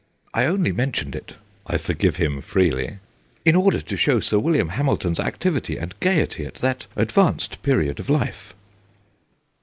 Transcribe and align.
I 0.33 0.45
only 0.45 0.71
mentioned 0.71 1.15
it' 1.15 1.35
I 1.67 1.77
forgive 1.77 2.15
him 2.15 2.41
freely' 2.41 2.97
in 3.45 3.55
order 3.55 3.79
to 3.81 3.95
show 3.95 4.19
Sir 4.19 4.39
William 4.39 4.69
Hamilton's 4.69 5.19
activity 5.19 5.77
and 5.77 5.93
gaiety 5.99 6.43
at 6.43 6.55
that 6.55 6.87
advanced 6.97 7.61
period 7.61 7.99
of 7.99 8.09
life.' 8.09 8.55